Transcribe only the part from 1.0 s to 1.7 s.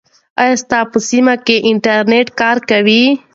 سیمه کې